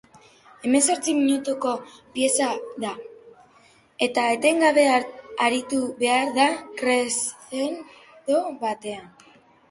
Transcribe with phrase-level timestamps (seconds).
[0.67, 1.73] Hemezortzi minutuko
[2.13, 2.45] pieza
[2.83, 2.93] da,
[4.07, 4.85] eta etengabe
[5.47, 6.47] aritu behar da
[6.81, 9.05] crescendo batean.